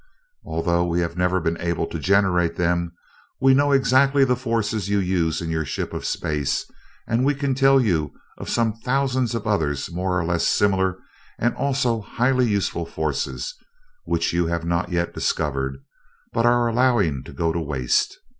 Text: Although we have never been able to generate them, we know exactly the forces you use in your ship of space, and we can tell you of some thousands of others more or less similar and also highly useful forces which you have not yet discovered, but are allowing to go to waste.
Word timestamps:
Although 0.43 0.85
we 0.85 1.01
have 1.01 1.15
never 1.15 1.39
been 1.39 1.61
able 1.61 1.85
to 1.85 1.99
generate 1.99 2.55
them, 2.55 2.91
we 3.39 3.53
know 3.53 3.71
exactly 3.71 4.25
the 4.25 4.35
forces 4.35 4.89
you 4.89 4.97
use 4.97 5.41
in 5.43 5.51
your 5.51 5.63
ship 5.63 5.93
of 5.93 6.05
space, 6.05 6.65
and 7.07 7.23
we 7.23 7.35
can 7.35 7.53
tell 7.53 7.79
you 7.79 8.11
of 8.39 8.49
some 8.49 8.73
thousands 8.73 9.35
of 9.35 9.45
others 9.45 9.91
more 9.93 10.19
or 10.19 10.25
less 10.25 10.47
similar 10.47 10.97
and 11.37 11.53
also 11.55 12.01
highly 12.01 12.47
useful 12.49 12.87
forces 12.87 13.53
which 14.05 14.33
you 14.33 14.47
have 14.47 14.65
not 14.65 14.89
yet 14.89 15.13
discovered, 15.13 15.77
but 16.33 16.47
are 16.47 16.65
allowing 16.67 17.23
to 17.25 17.31
go 17.31 17.53
to 17.53 17.59
waste. 17.59 18.17